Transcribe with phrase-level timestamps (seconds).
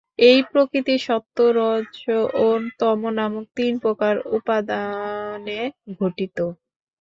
[0.21, 1.93] এই প্রকৃতি সত্ত্ব, রজ
[2.37, 2.47] ও
[2.79, 5.59] তম নামক তিন প্রকার উপাদানে
[5.99, 6.37] গঠিত।